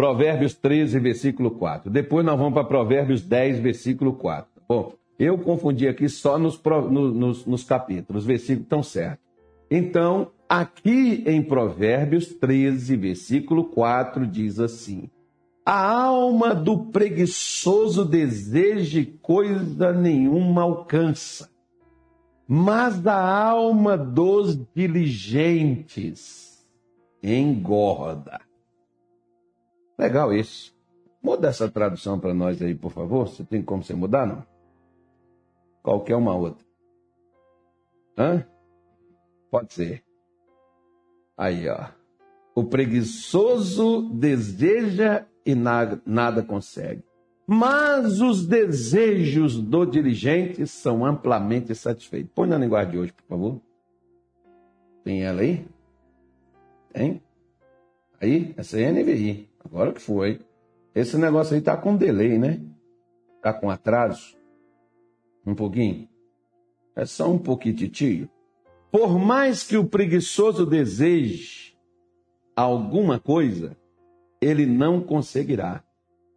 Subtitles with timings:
[0.00, 1.90] Provérbios 13, versículo 4.
[1.90, 4.50] Depois nós vamos para Provérbios 10, versículo 4.
[4.66, 6.58] Bom, eu confundi aqui só nos,
[6.90, 9.22] nos, nos capítulos, os versículos estão certos.
[9.70, 15.10] Então, aqui em Provérbios 13, versículo 4, diz assim:
[15.66, 21.50] A alma do preguiçoso deseja coisa nenhuma alcança,
[22.48, 26.66] mas a alma dos diligentes
[27.22, 28.40] engorda.
[30.00, 30.74] Legal isso.
[31.22, 33.28] Muda essa tradução para nós aí, por favor.
[33.28, 34.42] Você tem como você mudar, não?
[35.82, 36.64] Qualquer uma outra.
[38.16, 38.46] Hã?
[39.50, 40.02] Pode ser.
[41.36, 41.90] Aí, ó.
[42.54, 47.04] O preguiçoso deseja e nada, consegue.
[47.46, 52.32] Mas os desejos do diligente são amplamente satisfeitos.
[52.34, 53.60] Põe na linguagem de hoje, por favor.
[55.04, 55.66] Tem ela aí?
[56.90, 57.22] Tem?
[58.18, 58.54] Aí?
[58.56, 59.49] Essa é a NVI.
[59.64, 60.40] Agora que foi.
[60.94, 62.60] Esse negócio aí tá com delay, né?
[63.42, 64.36] Tá com atraso.
[65.46, 66.08] Um pouquinho.
[66.96, 68.28] É só um pouquinho.
[68.90, 71.76] Por mais que o preguiçoso deseje
[72.56, 73.76] alguma coisa,
[74.40, 75.84] ele não conseguirá.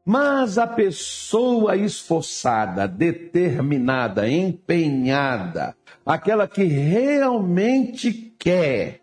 [0.05, 8.99] Mas a pessoa esforçada, determinada, empenhada, aquela que realmente quer,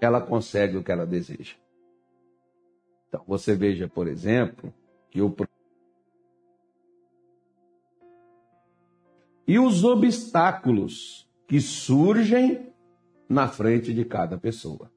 [0.00, 1.59] ela consegue o que ela deseja.
[3.10, 4.72] Então, você veja, por exemplo,
[5.10, 5.34] que o.
[9.48, 12.72] E os obstáculos que surgem
[13.28, 14.92] na frente de cada pessoa.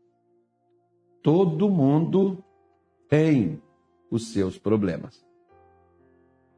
[1.24, 2.44] Todo mundo
[3.10, 3.60] tem
[4.12, 5.26] os seus problemas.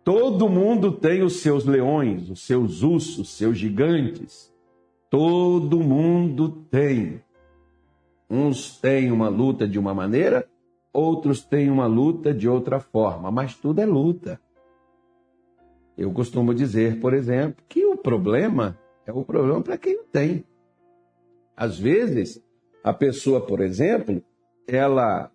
[0.04, 4.54] Todo mundo tem os seus leões, os seus ursos, os seus gigantes.
[5.10, 7.24] Todo mundo tem.
[8.30, 10.50] Uns têm uma luta de uma maneira,
[10.96, 14.40] outros têm uma luta de outra forma, mas tudo é luta.
[15.98, 20.46] Eu costumo dizer, por exemplo, que o problema é o problema para quem não tem.
[21.56, 22.42] Às vezes,
[22.84, 24.22] a pessoa, por exemplo,
[24.68, 25.32] ela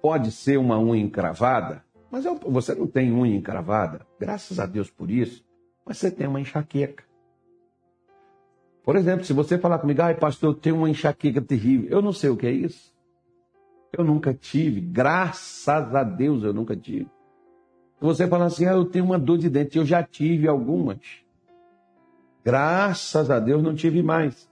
[0.00, 5.10] pode ser uma unha encravada, mas você não tem unha encravada, graças a Deus por
[5.10, 5.44] isso,
[5.84, 7.04] mas você tem uma enxaqueca.
[8.82, 12.12] Por exemplo, se você falar comigo, ai pastor, eu tenho uma enxaqueca terrível, eu não
[12.12, 12.93] sei o que é isso.
[13.96, 17.08] Eu nunca tive, graças a Deus eu nunca tive.
[18.00, 20.98] Você falar assim, ah, eu tenho uma dor de dente, eu já tive algumas.
[22.44, 24.50] Graças a Deus não tive mais.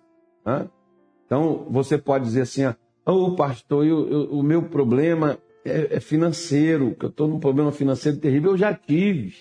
[1.27, 2.75] Então você pode dizer assim, ô
[3.07, 7.73] oh, pastor, eu, eu, o meu problema é, é financeiro, que eu estou num problema
[7.73, 9.35] financeiro terrível, eu já tive.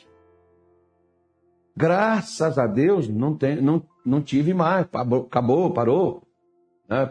[1.75, 6.23] Graças a Deus não, tem, não, não tive mais, acabou, parou.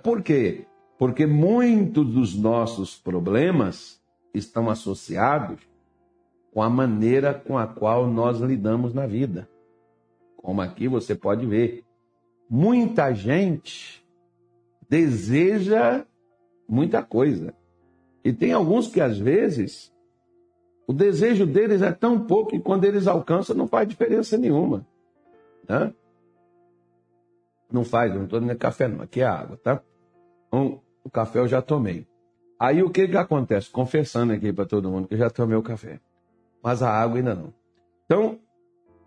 [0.03, 0.67] Por quê?
[1.01, 3.99] Porque muitos dos nossos problemas
[4.35, 5.59] estão associados
[6.53, 9.49] com a maneira com a qual nós lidamos na vida.
[10.37, 11.87] Como aqui você pode ver,
[12.51, 14.07] muita gente
[14.91, 16.05] deseja
[16.69, 17.55] muita coisa.
[18.23, 19.91] E tem alguns que às vezes
[20.87, 24.87] o desejo deles é tão pouco que quando eles alcançam não faz diferença nenhuma.
[25.67, 25.95] Né?
[27.73, 29.83] Não faz, não estou nem café não, aqui é água, tá?
[30.49, 32.07] Então, o café eu já tomei.
[32.59, 33.71] Aí o que que acontece?
[33.71, 36.01] Confessando aqui para todo mundo que eu já tomei o café.
[36.63, 37.55] Mas a água ainda não.
[38.05, 38.39] Então,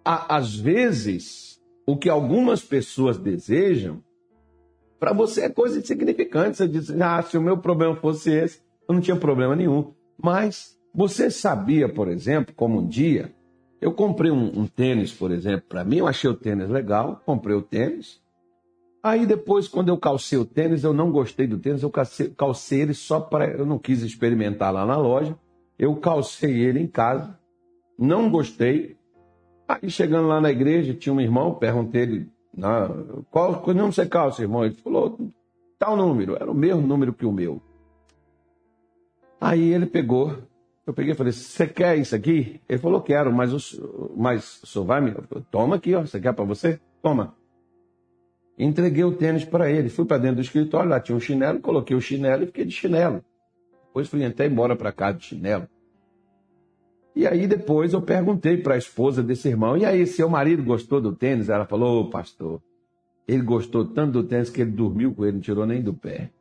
[0.04, 4.04] a, às vezes, o que algumas pessoas desejam,
[5.00, 6.58] para você é coisa insignificante.
[6.58, 9.94] Você diz, ah, se o meu problema fosse esse, eu não tinha problema nenhum.
[10.18, 13.34] Mas você sabia, por exemplo, como um dia,
[13.82, 17.56] eu comprei um, um tênis, por exemplo, para mim, eu achei o tênis legal, comprei
[17.56, 18.22] o tênis,
[19.04, 22.82] Aí depois, quando eu calcei o tênis, eu não gostei do tênis, eu calcei, calcei
[22.82, 23.52] ele só para.
[23.52, 25.38] Eu não quis experimentar lá na loja.
[25.78, 27.38] Eu calcei ele em casa,
[28.00, 28.96] não gostei.
[29.68, 32.30] Aí chegando lá na igreja, tinha um irmão, perguntei ele,
[33.30, 34.64] qual, qual número você calça, irmão?
[34.64, 35.18] Ele falou,
[35.78, 37.62] tal número, era o mesmo número que o meu.
[39.42, 40.38] Aí ele pegou,
[40.88, 42.62] eu peguei e falei, você quer isso aqui?
[42.70, 45.14] Ele falou, quero, mas o, mas o senhor vai me.
[45.52, 46.80] Toma aqui, ó, você quer para você?
[47.02, 47.36] Toma.
[48.58, 49.90] Entreguei o tênis para ele.
[49.90, 52.72] Fui para dentro do escritório, lá tinha um chinelo, coloquei o chinelo e fiquei de
[52.72, 53.24] chinelo.
[53.88, 55.68] Depois fui até embora para casa de chinelo.
[57.16, 61.00] E aí depois eu perguntei para a esposa desse irmão, e aí, seu marido gostou
[61.00, 61.48] do tênis?
[61.48, 62.60] Ela falou, ô pastor,
[63.28, 66.32] ele gostou tanto do tênis que ele dormiu com ele, não tirou nem do pé.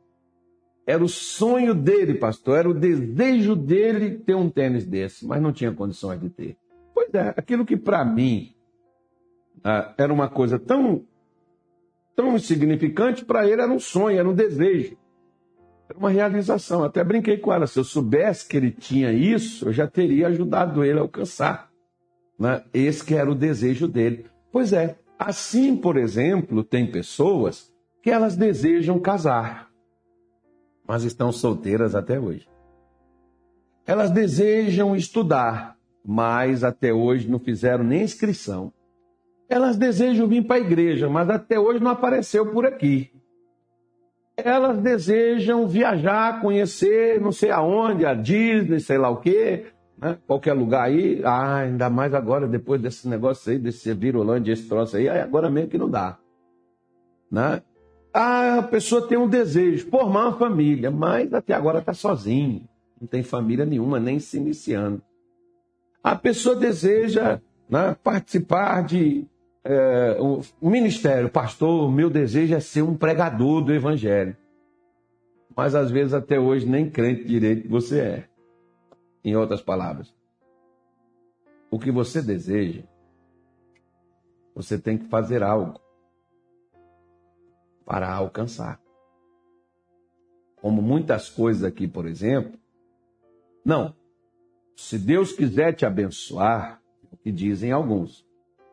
[0.85, 5.53] Era o sonho dele, pastor, era o desejo dele ter um tênis desse, mas não
[5.53, 6.57] tinha condições de ter.
[6.93, 8.53] Pois é, aquilo que para mim
[9.63, 11.05] ah, era uma coisa tão
[12.15, 14.97] tão insignificante, para ele era um sonho, era um desejo.
[15.89, 16.83] Era uma realização.
[16.83, 17.67] Até brinquei com ela.
[17.67, 21.69] Se eu soubesse que ele tinha isso, eu já teria ajudado ele a alcançar.
[22.39, 22.63] Né?
[22.73, 24.25] Esse que era o desejo dele.
[24.51, 27.71] Pois é, assim, por exemplo, tem pessoas
[28.01, 29.69] que elas desejam casar,
[30.85, 32.47] mas estão solteiras até hoje.
[33.85, 38.73] Elas desejam estudar, mas até hoje não fizeram nem inscrição.
[39.49, 43.11] Elas desejam vir para a igreja, mas até hoje não apareceu por aqui.
[44.35, 49.67] Elas desejam viajar, conhecer não sei aonde, a Disney, sei lá o quê,
[49.97, 50.17] né?
[50.25, 51.21] qualquer lugar aí.
[51.23, 55.69] Ah, ainda mais agora, depois desse negócio aí, desse virulante, esse troço aí, agora mesmo
[55.69, 56.17] que não dá.
[57.31, 57.61] Né?
[58.13, 62.67] Ah, a pessoa tem um desejo, formar uma família, mas até agora está sozinho,
[62.99, 65.01] não tem família nenhuma, nem se iniciando.
[66.03, 67.39] A pessoa deseja
[67.69, 69.25] né, participar de
[69.63, 74.35] é, o, ministério, pastor, meu desejo é ser um pregador do evangelho.
[75.55, 78.29] Mas às vezes até hoje nem crente direito você é.
[79.23, 80.13] Em outras palavras,
[81.71, 82.83] o que você deseja,
[84.53, 85.79] você tem que fazer algo
[87.85, 88.81] para alcançar.
[90.57, 92.59] Como muitas coisas aqui, por exemplo.
[93.63, 93.95] Não.
[94.75, 98.25] Se Deus quiser te abençoar, é o que dizem alguns,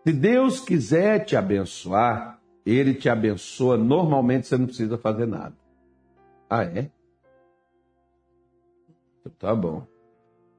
[0.05, 3.77] se Deus quiser te abençoar, Ele te abençoa.
[3.77, 5.55] Normalmente você não precisa fazer nada.
[6.49, 6.91] Ah, é?
[9.21, 9.87] Então, tá bom.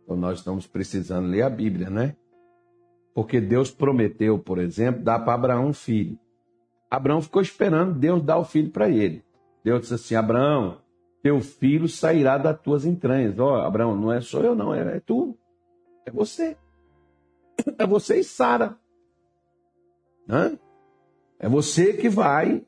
[0.03, 2.15] Então nós estamos precisando ler a Bíblia, né?
[3.13, 6.17] Porque Deus prometeu, por exemplo, dar para Abraão um filho.
[6.89, 9.23] Abraão ficou esperando Deus dar o filho para ele.
[9.63, 10.79] Deus disse assim: Abraão,
[11.21, 13.37] teu filho sairá das tuas entranhas.
[13.39, 15.37] Ó, oh, Abraão, não é só eu, não, é, é tu.
[16.05, 16.57] É você.
[17.77, 18.77] É você e Sara.
[20.31, 20.57] Hã?
[21.37, 22.63] É você que vai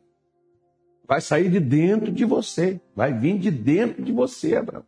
[1.08, 4.86] vai sair de dentro de você, vai vir de dentro de você, Abraão.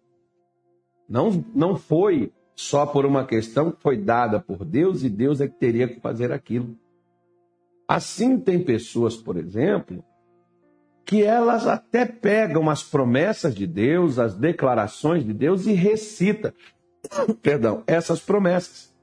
[1.08, 5.48] Não, não foi só por uma questão que foi dada por Deus e Deus é
[5.48, 6.76] que teria que fazer aquilo.
[7.88, 10.04] Assim tem pessoas, por exemplo,
[11.06, 16.54] que elas até pegam as promessas de Deus, as declarações de Deus e recita,
[17.44, 18.96] perdão, essas promessas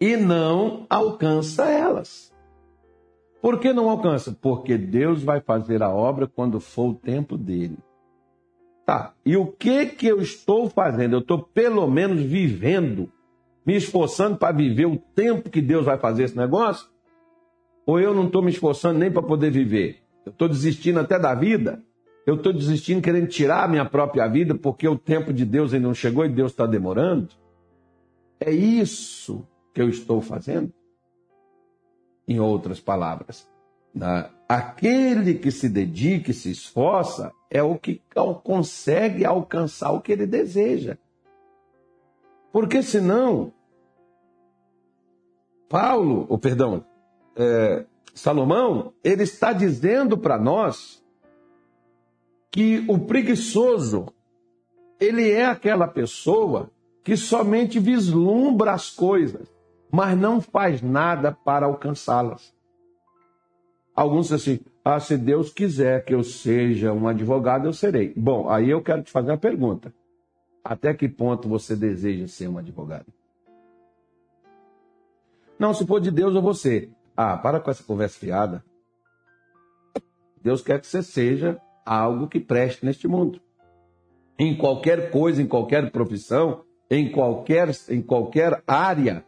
[0.00, 2.32] e não alcança elas.
[3.40, 4.36] Por que não alcança?
[4.40, 7.78] Porque Deus vai fazer a obra quando for o tempo dele.
[8.84, 11.14] Tá, e o que que eu estou fazendo?
[11.14, 13.12] Eu estou pelo menos vivendo,
[13.64, 16.88] me esforçando para viver o tempo que Deus vai fazer esse negócio?
[17.86, 19.98] Ou eu não estou me esforçando nem para poder viver?
[20.24, 21.82] Eu estou desistindo até da vida?
[22.26, 25.86] Eu estou desistindo, querendo tirar a minha própria vida porque o tempo de Deus ainda
[25.86, 27.28] não chegou e Deus está demorando?
[28.40, 30.72] É isso que eu estou fazendo?
[32.28, 33.48] Em outras palavras,
[33.94, 34.28] né?
[34.46, 38.02] aquele que se dedica e se esforça é o que
[38.44, 40.98] consegue alcançar o que ele deseja.
[42.52, 43.52] Porque senão,
[45.68, 46.84] Paulo, ou perdão,
[47.36, 51.02] é, Salomão, ele está dizendo para nós
[52.50, 54.06] que o preguiçoso,
[54.98, 56.70] ele é aquela pessoa
[57.04, 59.48] que somente vislumbra as coisas,
[59.90, 62.54] mas não faz nada para alcançá-las.
[63.94, 68.12] Alguns dizem assim: ah, se Deus quiser que eu seja um advogado, eu serei.
[68.16, 69.92] Bom, aí eu quero te fazer uma pergunta.
[70.62, 73.06] Até que ponto você deseja ser um advogado?
[75.58, 76.90] Não, se for de Deus ou você.
[77.16, 78.64] Ah, para com essa conversa fiada.
[80.40, 83.40] Deus quer que você seja algo que preste neste mundo.
[84.38, 89.24] Em qualquer coisa, em qualquer profissão, em qualquer, em qualquer área,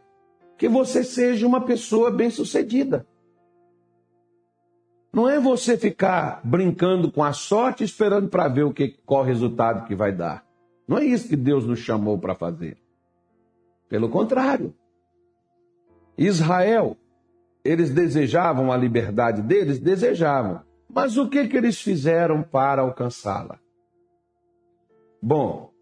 [0.61, 3.07] que você seja uma pessoa bem-sucedida.
[5.11, 9.87] Não é você ficar brincando com a sorte esperando para ver o que, qual resultado
[9.87, 10.45] que vai dar.
[10.87, 12.77] Não é isso que Deus nos chamou para fazer.
[13.89, 14.71] Pelo contrário.
[16.15, 16.95] Israel,
[17.65, 19.79] eles desejavam a liberdade deles?
[19.79, 20.61] Desejavam.
[20.87, 23.59] Mas o que, que eles fizeram para alcançá-la?
[25.19, 25.73] Bom,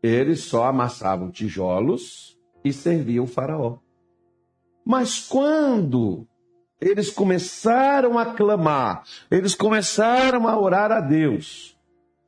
[0.00, 3.78] eles só amassavam tijolos e serviam o faraó.
[4.84, 6.26] Mas quando
[6.80, 11.76] eles começaram a clamar, eles começaram a orar a Deus,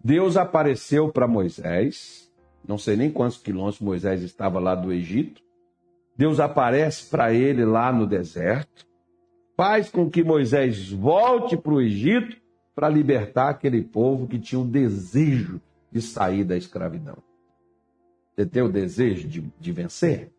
[0.04, 2.30] Deus apareceu para Moisés,
[2.66, 5.40] não sei nem quantos quilômetros Moisés estava lá do Egito.
[6.16, 8.86] Deus aparece para ele lá no deserto,
[9.56, 12.36] faz com que Moisés volte para o Egito
[12.74, 17.16] para libertar aquele povo que tinha o desejo de sair da escravidão.
[18.34, 20.32] Você tem o desejo de, de vencer?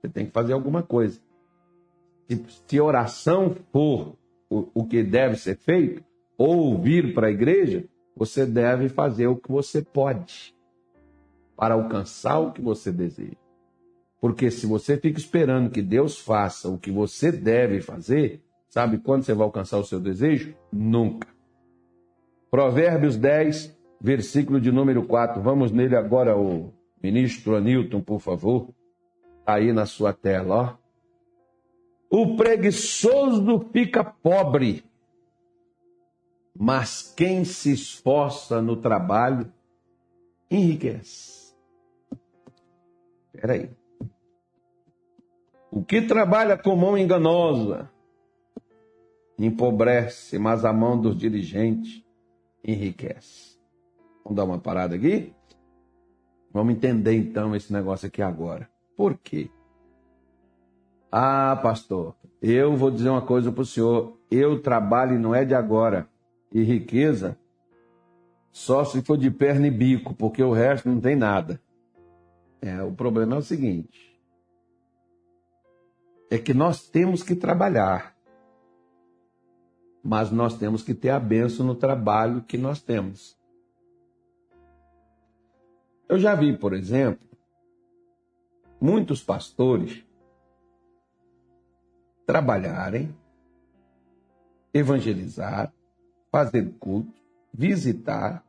[0.00, 1.20] Você tem que fazer alguma coisa.
[2.28, 4.16] Se, se oração for
[4.50, 6.04] o, o que deve ser feito,
[6.38, 7.84] ou vir para a igreja,
[8.16, 10.54] você deve fazer o que você pode
[11.56, 13.36] para alcançar o que você deseja.
[14.20, 19.22] Porque se você fica esperando que Deus faça o que você deve fazer, sabe quando
[19.22, 20.54] você vai alcançar o seu desejo?
[20.72, 21.28] Nunca.
[22.50, 25.42] Provérbios 10, versículo de número 4.
[25.42, 26.72] Vamos nele agora, o
[27.02, 28.68] ministro Anilton, por favor.
[29.46, 30.86] Tá aí na sua tela, ó.
[32.10, 34.84] O preguiçoso fica pobre,
[36.52, 39.52] mas quem se esforça no trabalho
[40.50, 41.54] enriquece.
[43.32, 43.70] Espera aí.
[45.70, 47.88] O que trabalha com mão enganosa
[49.38, 52.04] empobrece, mas a mão dos dirigentes
[52.64, 53.60] enriquece.
[54.24, 55.32] Vamos dar uma parada aqui?
[56.52, 58.68] Vamos entender então esse negócio aqui agora.
[58.96, 59.50] Por quê?
[61.12, 64.16] Ah, pastor, eu vou dizer uma coisa para o senhor.
[64.30, 66.08] Eu trabalho e não é de agora.
[66.52, 67.38] E riqueza
[68.56, 71.60] só se for de perna e bico, porque o resto não tem nada.
[72.62, 74.18] É, o problema é o seguinte:
[76.30, 78.16] é que nós temos que trabalhar,
[80.02, 83.38] mas nós temos que ter a benção no trabalho que nós temos.
[86.08, 87.25] Eu já vi, por exemplo,
[88.80, 90.04] muitos pastores
[92.26, 93.16] trabalharem,
[94.74, 95.72] evangelizar,
[96.30, 97.12] fazer culto,
[97.52, 98.44] visitar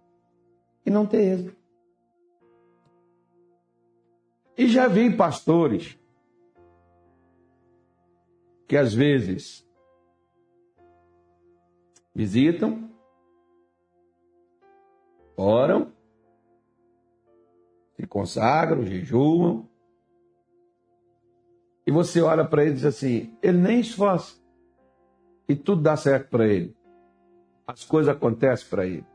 [0.85, 1.57] e não ter êxito.
[4.57, 5.97] E já vi pastores
[8.67, 9.65] que às vezes
[12.13, 12.91] visitam,
[15.37, 15.93] oram,
[17.95, 19.69] se consagram, jejuam,
[21.87, 24.35] e você olha para ele e diz assim: ele nem esforça.
[25.47, 26.75] E tudo dá certo para ele.
[27.65, 29.05] As coisas acontecem para ele.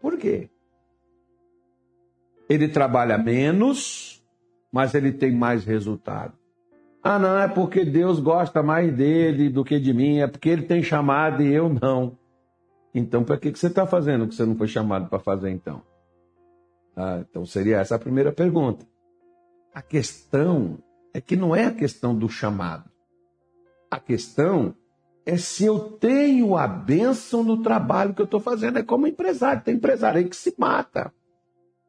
[0.00, 0.50] Por quê?
[2.48, 4.20] Ele trabalha menos,
[4.72, 6.34] mas ele tem mais resultado.
[7.02, 10.62] Ah, não, é porque Deus gosta mais dele do que de mim, é porque ele
[10.62, 12.18] tem chamado e eu não.
[12.92, 15.50] Então, para que, que você está fazendo o que você não foi chamado para fazer
[15.50, 15.82] então?
[16.96, 18.84] Ah, então seria essa a primeira pergunta.
[19.72, 20.78] A questão
[21.16, 22.90] é que não é a questão do chamado.
[23.90, 24.74] A questão
[25.24, 28.78] é se eu tenho a bênção no trabalho que eu estou fazendo.
[28.78, 29.62] É como empresário.
[29.64, 31.10] Tem empresário aí que se mata.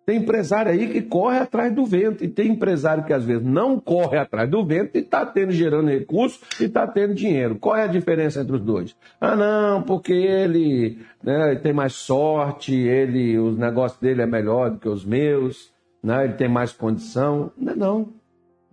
[0.05, 2.24] Tem empresário aí que corre atrás do vento.
[2.24, 5.89] E tem empresário que às vezes não corre atrás do vento e está tendo, gerando
[5.89, 7.57] recursos e está tendo dinheiro.
[7.60, 8.96] Qual é a diferença entre os dois?
[9.19, 14.79] Ah, não, porque ele né, tem mais sorte, ele, os negócios dele é melhor do
[14.79, 15.69] que os meus,
[16.01, 17.51] né, ele tem mais condição.
[17.57, 18.17] Não, não.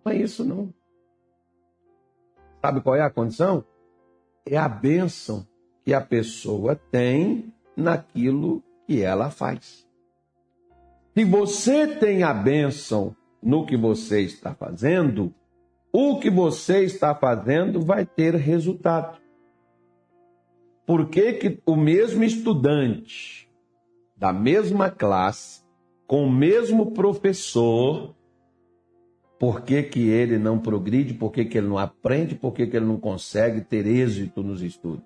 [0.05, 0.73] Não é isso, não.
[2.61, 3.65] Sabe qual é a condição?
[4.47, 5.47] É a bênção
[5.85, 9.87] que a pessoa tem naquilo que ela faz.
[11.15, 15.33] Se você tem a bênção no que você está fazendo,
[15.93, 19.19] o que você está fazendo vai ter resultado.
[20.87, 23.49] Por que, que o mesmo estudante
[24.17, 25.63] da mesma classe,
[26.07, 28.15] com o mesmo professor,
[29.45, 32.79] por que, que ele não progride, por que, que ele não aprende, por que, que
[32.79, 35.05] ele não consegue ter êxito nos estudos.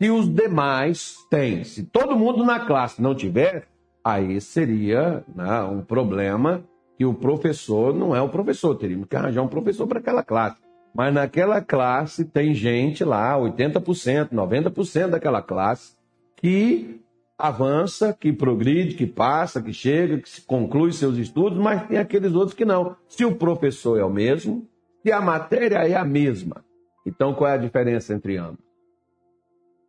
[0.00, 3.68] Se os demais têm, se todo mundo na classe não tiver,
[4.02, 6.64] aí seria né, um problema
[6.96, 10.56] que o professor não é o professor, teríamos que arranjar um professor para aquela classe.
[10.94, 15.94] Mas naquela classe tem gente lá, 80%, 90% daquela classe,
[16.36, 17.02] que
[17.38, 22.54] avança, que progride, que passa, que chega, que conclui seus estudos, mas tem aqueles outros
[22.54, 22.96] que não.
[23.08, 24.66] Se o professor é o mesmo,
[25.02, 26.64] se a matéria é a mesma,
[27.04, 28.64] então qual é a diferença entre ambos?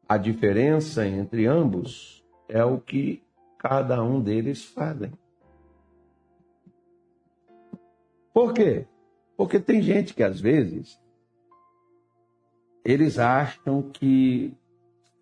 [0.08, 3.24] A diferença entre ambos é o que
[3.58, 5.12] cada um deles fazem.
[8.34, 8.86] Por quê?
[9.36, 11.00] Porque tem gente que às vezes
[12.86, 14.54] eles acham que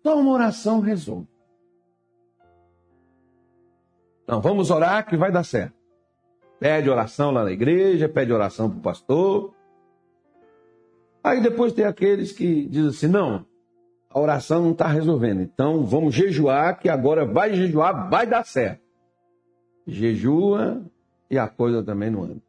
[0.02, 1.35] só uma oração resolve.
[4.26, 5.74] Não, vamos orar que vai dar certo.
[6.58, 9.54] Pede oração lá na igreja, pede oração para o pastor.
[11.22, 13.44] Aí depois tem aqueles que dizem assim: não,
[14.10, 15.42] a oração não está resolvendo.
[15.42, 18.80] Então vamos jejuar, que agora vai jejuar, vai dar certo.
[19.86, 20.82] Jejua
[21.30, 22.42] e a coisa também não anda.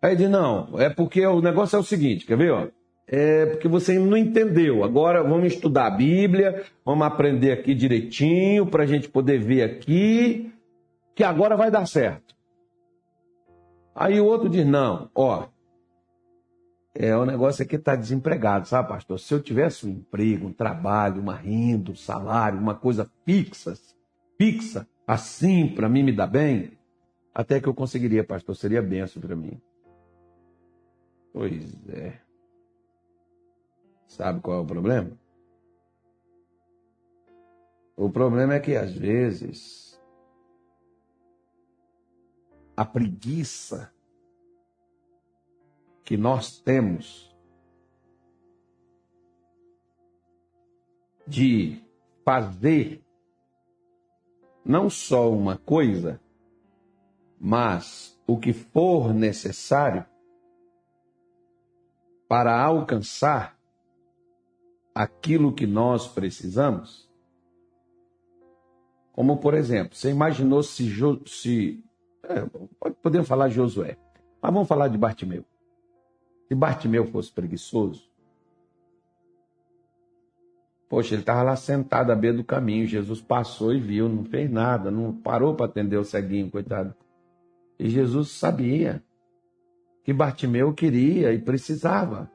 [0.00, 2.52] Aí diz: não, é porque o negócio é o seguinte: quer ver?
[2.52, 2.68] Ó?
[3.12, 4.84] É porque você não entendeu.
[4.84, 10.52] Agora vamos estudar a Bíblia, vamos aprender aqui direitinho para a gente poder ver aqui
[11.20, 12.34] que agora vai dar certo.
[13.94, 15.48] Aí o outro diz: não, ó,
[16.94, 19.20] é o negócio aqui está desempregado, sabe, pastor?
[19.20, 23.74] Se eu tivesse um emprego, um trabalho, uma renda, um salário, uma coisa fixa,
[24.38, 26.78] fixa, assim, para mim me dar bem,
[27.34, 29.60] até que eu conseguiria, pastor, seria benção para mim.
[31.34, 32.18] Pois é.
[34.06, 35.10] Sabe qual é o problema?
[37.94, 39.89] O problema é que às vezes
[42.80, 43.92] a preguiça
[46.02, 47.36] que nós temos
[51.26, 51.84] de
[52.24, 53.04] fazer
[54.64, 56.18] não só uma coisa,
[57.38, 60.06] mas o que for necessário
[62.26, 63.60] para alcançar
[64.94, 67.12] aquilo que nós precisamos,
[69.12, 70.90] como, por exemplo, você imaginou se.
[71.26, 71.89] se
[72.24, 73.96] é, podemos falar de Josué,
[74.40, 75.44] mas vamos falar de Bartimeu.
[76.48, 78.10] Se Bartimeu fosse preguiçoso,
[80.88, 84.50] poxa, ele estava lá sentado à beira do caminho, Jesus passou e viu, não fez
[84.50, 86.94] nada, não parou para atender o ceguinho, coitado.
[87.78, 89.02] E Jesus sabia
[90.04, 92.30] que Bartimeu queria e precisava.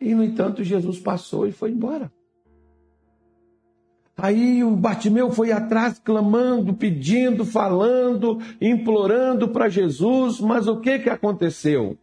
[0.00, 2.12] E, no entanto, Jesus passou e foi embora.
[4.20, 11.08] Aí o Bartimeu foi atrás clamando, pedindo, falando, implorando para Jesus, mas o que que
[11.08, 11.96] aconteceu?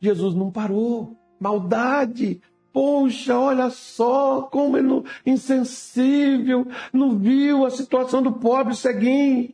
[0.00, 1.16] Jesus não parou.
[1.38, 2.40] Maldade.
[2.72, 9.50] Poxa, olha só como ele não, insensível, não viu a situação do pobre ceguinho.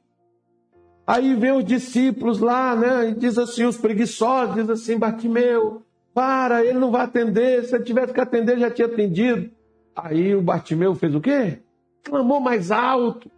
[1.06, 3.10] Aí vem os discípulos lá, né?
[3.10, 7.84] E diz assim, os preguiçosos, diz assim, Bartimeu, para, ele não vai atender, se ele
[7.84, 9.50] tivesse que atender, já tinha atendido.
[9.96, 11.60] Aí o Bartimeu fez o quê?
[12.04, 13.30] Clamou mais alto.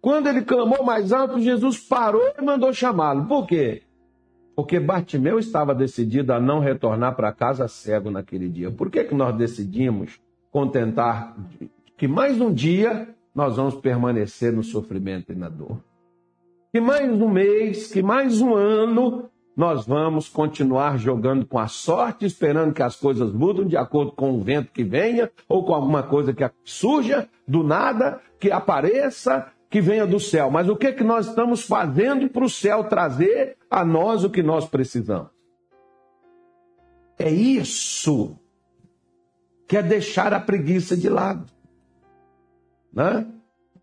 [0.00, 3.26] Quando ele clamou mais alto, Jesus parou e mandou chamá-lo.
[3.26, 3.82] Por quê?
[4.56, 8.72] Porque Bartimeu estava decidido a não retornar para casa cego naquele dia.
[8.72, 10.20] Por que, que nós decidimos
[10.50, 11.36] contentar
[11.96, 15.78] que mais um dia nós vamos permanecer no sofrimento e na dor?
[16.72, 22.24] Que mais um mês, que mais um ano nós vamos continuar jogando com a sorte,
[22.24, 26.00] esperando que as coisas mudem de acordo com o vento que venha, ou com alguma
[26.00, 30.48] coisa que surja do nada, que apareça, que venha do céu.
[30.48, 34.44] Mas o que, que nós estamos fazendo para o céu trazer a nós o que
[34.44, 35.30] nós precisamos?
[37.18, 38.38] É isso
[39.66, 41.50] que é deixar a preguiça de lado.
[42.92, 43.26] Né?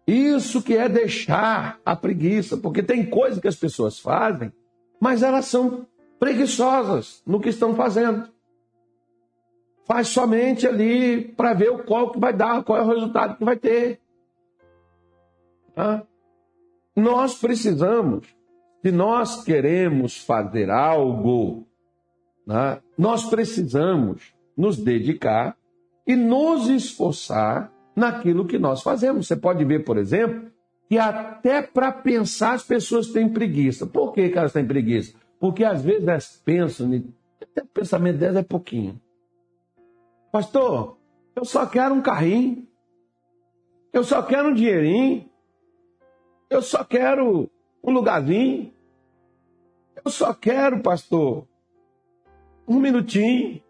[0.08, 4.54] Isso que é deixar a preguiça, porque tem coisas que as pessoas fazem
[5.00, 5.86] mas elas são
[6.20, 8.30] preguiçosas no que estão fazendo.
[9.86, 13.56] Faz somente ali para ver qual que vai dar, qual é o resultado que vai
[13.56, 14.00] ter.
[16.96, 18.26] Nós precisamos,
[18.82, 21.68] se nós queremos fazer algo,
[22.48, 22.82] né?
[22.98, 25.58] nós precisamos nos dedicar
[26.08, 29.28] e nos esforçar naquilo que nós fazemos.
[29.28, 30.52] Você pode ver, por exemplo,
[30.88, 33.86] que até para pensar as pessoas têm preguiça.
[33.86, 35.16] Por que, que elas têm preguiça?
[35.40, 37.04] Porque às vezes elas pensam,
[37.42, 39.02] até o pensamento delas é pouquinho.
[40.32, 40.98] Pastor,
[41.36, 42.68] eu só quero um carrinho.
[43.92, 45.30] Eu só quero um dinheirinho.
[46.50, 47.50] Eu só quero
[47.84, 48.74] um lugarzinho.
[50.04, 51.48] Eu só quero, pastor,
[52.68, 53.62] um minutinho.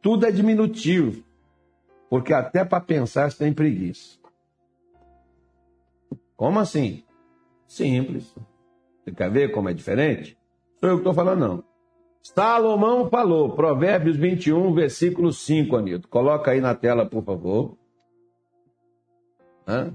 [0.00, 1.22] Tudo é diminutivo.
[2.08, 4.19] Porque até para pensar você tem preguiça.
[6.40, 7.04] Como assim?
[7.66, 8.34] Simples.
[9.04, 10.38] Você quer ver como é diferente?
[10.80, 11.64] Sou eu que estou falando, não.
[12.22, 16.08] Salomão falou, Provérbios 21, versículo 5, Anito.
[16.08, 17.76] Coloca aí na tela, por favor.
[19.68, 19.92] Hã?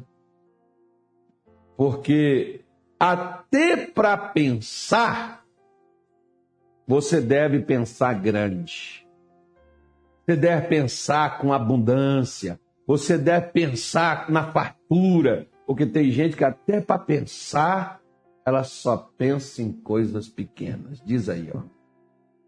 [1.75, 2.61] Porque
[2.99, 5.43] até para pensar,
[6.87, 9.03] você deve pensar grande.
[10.23, 12.59] Você deve pensar com abundância.
[12.85, 15.49] Você deve pensar na fartura.
[15.65, 17.99] Porque tem gente que até para pensar,
[18.45, 21.01] ela só pensa em coisas pequenas.
[21.03, 21.61] Diz aí, ó.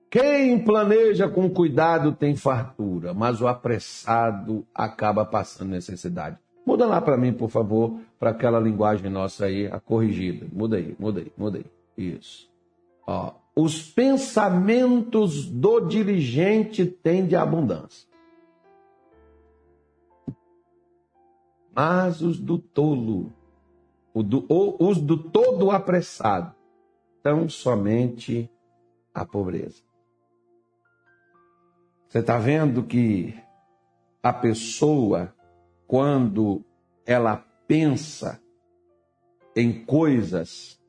[0.09, 6.37] Quem planeja com cuidado tem fartura, mas o apressado acaba passando necessidade.
[6.65, 10.45] Muda lá para mim, por favor, para aquela linguagem nossa aí, a corrigida.
[10.51, 11.65] Muda aí, muda aí, muda aí.
[11.97, 12.49] Isso.
[13.05, 18.06] Ó, os pensamentos do diligente têm de abundância.
[21.77, 23.31] Mas os do tolo,
[24.15, 24.43] do,
[24.79, 26.55] os do todo apressado,
[27.21, 28.49] tão somente
[29.13, 29.83] a pobreza.
[32.07, 33.39] Você está vendo que
[34.23, 35.35] a pessoa,
[35.85, 36.65] quando
[37.05, 38.41] ela pensa
[39.55, 40.81] em coisas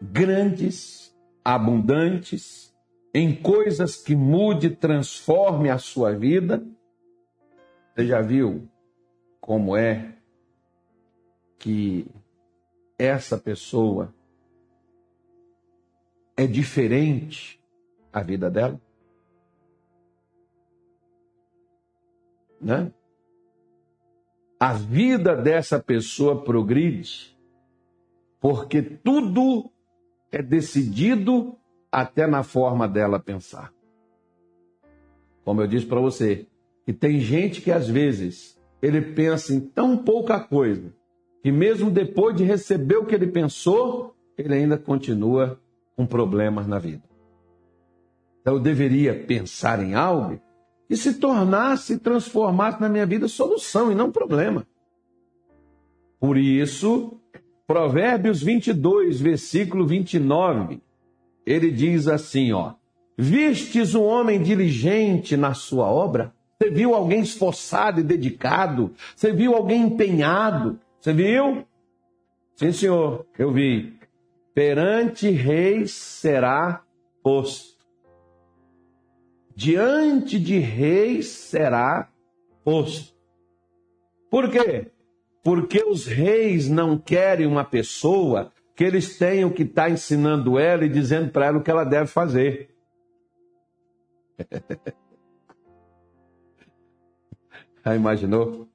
[0.00, 1.12] grandes,
[1.44, 2.72] abundantes,
[3.12, 6.64] em coisas que mude, transforme a sua vida,
[7.94, 8.68] você já viu
[9.40, 10.16] como é
[11.58, 12.06] que
[12.98, 14.14] essa pessoa
[16.36, 17.62] é diferente
[18.12, 18.80] a vida dela?
[22.60, 22.92] Né?
[24.58, 27.36] A vida dessa pessoa progride
[28.40, 29.70] porque tudo
[30.32, 31.58] é decidido
[31.92, 33.72] até na forma dela pensar.
[35.44, 36.46] Como eu disse para você,
[36.84, 40.92] que tem gente que às vezes ele pensa em tão pouca coisa
[41.42, 45.60] que mesmo depois de receber o que ele pensou, ele ainda continua
[45.96, 47.02] com problemas na vida.
[48.40, 50.40] Então eu deveria pensar em algo
[50.88, 54.66] que se tornasse, transformasse na minha vida solução e não problema.
[56.18, 57.18] Por isso,
[57.66, 60.82] Provérbios 22, versículo 29,
[61.46, 62.74] ele diz assim, ó:
[63.16, 66.34] Vistes um homem diligente na sua obra?
[66.60, 68.94] Você viu alguém esforçado e dedicado?
[69.16, 70.78] Você viu alguém empenhado?
[71.00, 71.66] Você viu?
[72.54, 73.98] Sim, senhor, eu vi.
[74.52, 76.84] Perante reis será
[77.22, 77.80] posto.
[79.56, 82.10] Diante de reis será
[82.62, 83.14] posto.
[84.30, 84.90] Por quê?
[85.42, 90.84] Porque os reis não querem uma pessoa que eles tenham que estar tá ensinando ela
[90.84, 92.68] e dizendo para ela o que ela deve fazer.
[97.84, 98.68] Já imaginou?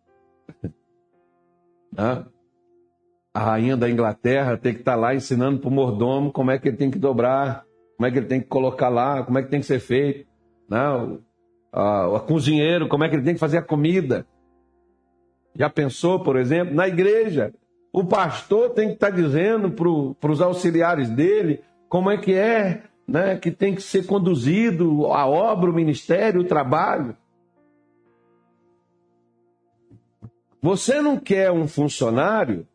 [1.97, 6.57] A rainha da Inglaterra tem que estar tá lá ensinando para o mordomo como é
[6.57, 7.65] que ele tem que dobrar,
[7.97, 10.27] como é que ele tem que colocar lá, como é que tem que ser feito.
[10.69, 11.19] Não,
[11.71, 14.25] o cozinheiro, como é que ele tem que fazer a comida.
[15.53, 17.53] Já pensou, por exemplo, na igreja?
[17.93, 22.83] O pastor tem que estar tá dizendo para os auxiliares dele como é que é
[23.07, 27.15] né, que tem que ser conduzido a obra, o ministério, o trabalho.
[30.65, 32.67] Você não quer um funcionário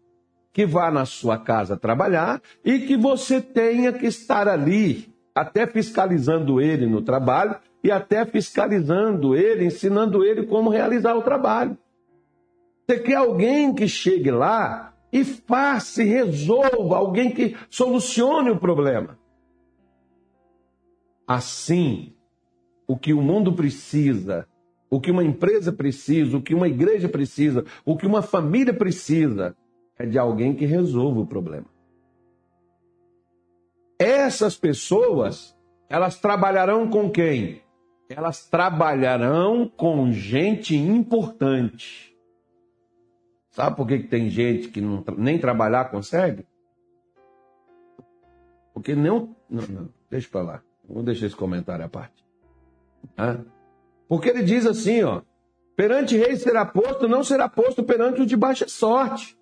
[0.53, 6.61] que vá na sua casa trabalhar e que você tenha que estar ali, até fiscalizando
[6.61, 11.77] ele no trabalho e até fiscalizando ele, ensinando ele como realizar o trabalho.
[12.87, 19.19] Você quer alguém que chegue lá e faça e resolva, alguém que solucione o problema.
[21.27, 22.15] Assim,
[22.87, 24.47] o que o mundo precisa
[24.91, 29.57] o que uma empresa precisa, o que uma igreja precisa, o que uma família precisa
[29.97, 31.67] é de alguém que resolva o problema.
[33.99, 35.57] Essas pessoas,
[35.89, 37.63] elas trabalharão com quem?
[38.09, 42.17] Elas trabalharão com gente importante.
[43.51, 46.45] Sabe por que, tem gente que não, nem trabalhar consegue?
[48.73, 49.37] Porque não.
[49.49, 50.63] Não, não deixa para lá.
[50.89, 52.25] Vou deixar esse comentário à parte.
[53.17, 53.39] Ah?
[54.11, 55.23] Porque ele diz assim, ó,
[55.77, 59.39] perante rei será posto, não será posto perante o de baixa sorte.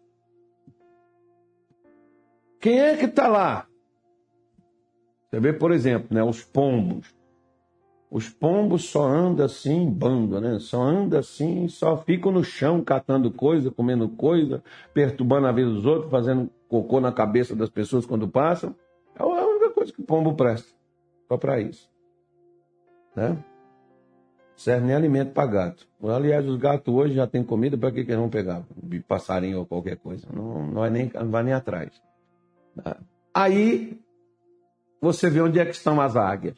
[2.60, 3.66] Quem é que está lá?
[5.30, 7.16] Você vê, por exemplo, né, os pombos.
[8.10, 10.58] Os pombos só andam assim bando, né?
[10.58, 15.86] Só andam assim, só ficam no chão catando coisa, comendo coisa, perturbando a vida dos
[15.86, 18.76] outros, fazendo cocô na cabeça das pessoas quando passam.
[19.18, 20.68] É a única coisa que o pombo presta.
[21.26, 21.90] Só para isso.
[23.16, 23.42] Né?
[24.58, 25.88] Serve nem alimento para gato.
[26.02, 28.64] Aliás, os gatos hoje já têm comida, para que, que eles vão pegar?
[29.06, 30.26] Passarinho ou qualquer coisa.
[30.32, 31.90] Não, não, vai nem, não vai nem atrás.
[33.32, 33.98] Aí
[35.00, 36.56] você vê onde é que estão as águias.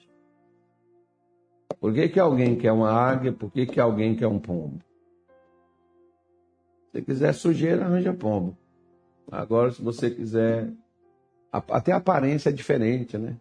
[1.78, 3.32] Por que, que alguém quer uma águia?
[3.32, 4.80] Por que, que alguém quer um pombo?
[6.92, 8.56] Se quiser sujeira, arranja pombo.
[9.30, 10.70] Agora, se você quiser.
[11.52, 13.36] Até a aparência é diferente, né?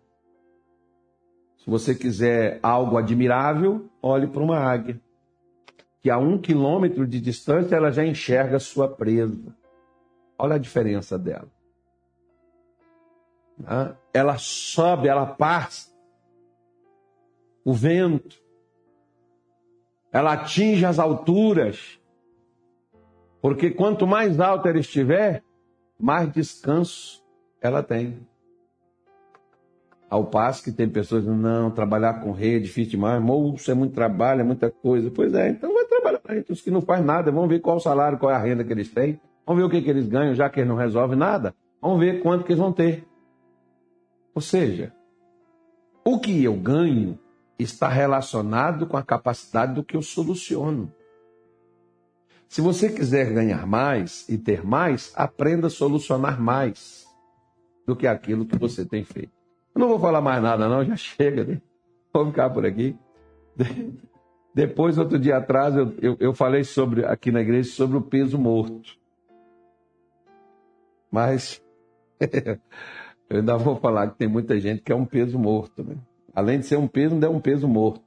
[1.59, 4.99] Se você quiser algo admirável, olhe para uma águia,
[6.01, 9.55] que a um quilômetro de distância ela já enxerga a sua presa.
[10.37, 11.49] Olha a diferença dela.
[14.13, 15.89] Ela sobe, ela passa.
[17.65, 18.41] O vento.
[20.13, 21.99] Ela atinge as alturas.
[23.41, 25.43] Porque quanto mais alta ela estiver,
[25.99, 27.21] mais descanso
[27.61, 28.25] ela tem.
[30.09, 33.75] Ao passo que tem pessoas que não, trabalhar com rei é difícil demais, moço, é
[33.75, 35.11] muito trabalho, é muita coisa.
[35.11, 36.51] Pois é, então vai trabalhar para gente.
[36.51, 38.73] Os que não faz nada, vamos ver qual o salário, qual é a renda que
[38.73, 39.19] eles têm.
[39.45, 41.53] Vamos ver o que, que eles ganham, já que eles não resolvem nada.
[41.79, 43.07] Vamos ver quanto que eles vão ter.
[44.33, 44.91] Ou seja,
[46.03, 47.19] o que eu ganho
[47.59, 50.91] está relacionado com a capacidade do que eu soluciono.
[52.47, 57.05] Se você quiser ganhar mais e ter mais, aprenda a solucionar mais
[57.85, 59.38] do que aquilo que você tem feito.
[59.79, 61.45] Eu não vou falar mais nada, não, já chega.
[61.45, 61.61] Né?
[62.13, 62.97] Vou ficar por aqui.
[64.53, 68.37] Depois, outro dia atrás, eu, eu, eu falei sobre aqui na igreja sobre o peso
[68.37, 68.97] morto.
[71.09, 71.63] Mas
[73.29, 75.95] eu ainda vou falar que tem muita gente que é um peso morto, né?
[76.35, 78.03] Além de ser um peso, não é um peso morto.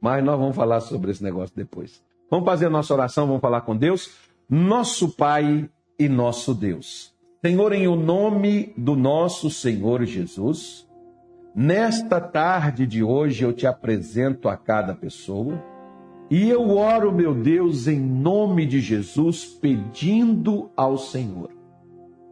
[0.00, 2.02] Mas nós vamos falar sobre esse negócio depois.
[2.30, 4.10] Vamos fazer a nossa oração, vamos falar com Deus.
[4.48, 7.14] Nosso Pai e nosso Deus.
[7.44, 10.88] Senhor, em o nome do nosso Senhor Jesus,
[11.54, 15.62] nesta tarde de hoje eu te apresento a cada pessoa
[16.30, 21.50] e eu oro, meu Deus, em nome de Jesus, pedindo ao Senhor.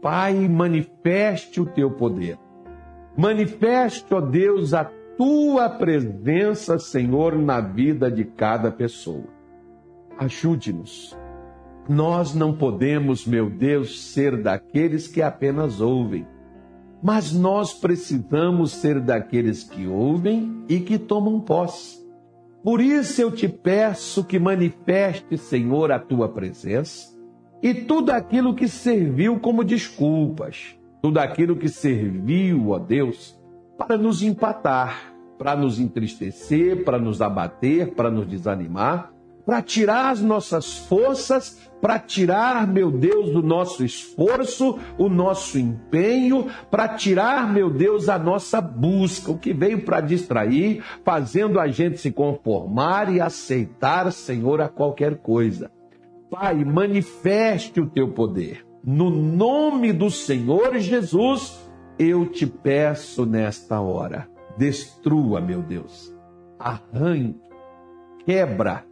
[0.00, 2.38] Pai, manifeste o teu poder.
[3.16, 9.42] Manifeste, ó Deus, a tua presença, Senhor, na vida de cada pessoa
[10.18, 11.16] ajude-nos.
[11.88, 16.26] Nós não podemos, meu Deus, ser daqueles que apenas ouvem,
[17.02, 22.00] mas nós precisamos ser daqueles que ouvem e que tomam posse.
[22.62, 27.12] Por isso eu te peço que manifeste, Senhor, a tua presença
[27.60, 33.36] e tudo aquilo que serviu como desculpas, tudo aquilo que serviu, ó Deus,
[33.76, 39.12] para nos empatar, para nos entristecer, para nos abater, para nos desanimar
[39.44, 46.46] para tirar as nossas forças, para tirar, meu Deus, o nosso esforço, o nosso empenho,
[46.70, 51.98] para tirar, meu Deus, a nossa busca, o que veio para distrair, fazendo a gente
[51.98, 55.72] se conformar e aceitar, Senhor, a qualquer coisa.
[56.30, 58.64] Pai, manifeste o teu poder.
[58.84, 66.16] No nome do Senhor Jesus, eu te peço nesta hora, destrua, meu Deus,
[66.58, 67.40] arranque,
[68.24, 68.84] quebra,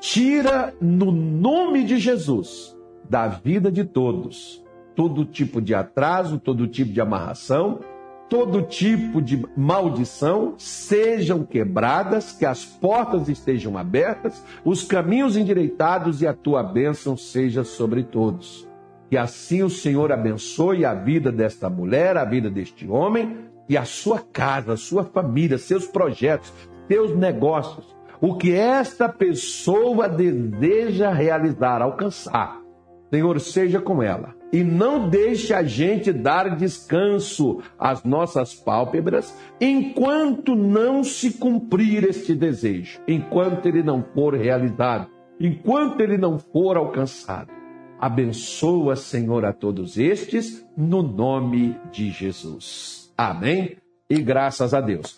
[0.00, 2.76] tira no nome de Jesus
[3.08, 4.64] da vida de todos
[5.00, 7.80] todo tipo de atraso, todo tipo de amarração,
[8.28, 16.26] todo tipo de maldição sejam quebradas, que as portas estejam abertas, os caminhos endireitados e
[16.26, 18.68] a tua bênção seja sobre todos.
[19.08, 23.38] Que assim o Senhor abençoe a vida desta mulher, a vida deste homem
[23.70, 26.52] e a sua casa, a sua família, seus projetos,
[26.86, 32.60] seus negócios o que esta pessoa deseja realizar, alcançar.
[33.10, 34.34] Senhor, seja com ela.
[34.52, 42.34] E não deixe a gente dar descanso às nossas pálpebras enquanto não se cumprir este
[42.34, 47.50] desejo, enquanto ele não for realizado, enquanto ele não for alcançado.
[48.00, 53.12] Abençoa, Senhor, a todos estes, no nome de Jesus.
[53.16, 53.76] Amém?
[54.08, 55.16] E graças a Deus.